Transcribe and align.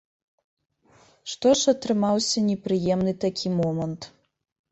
Што 1.33 1.51
ж 1.59 1.75
атрымаўся 1.75 2.43
непрыемны 2.49 3.13
такі 3.27 3.47
момант. 3.63 4.01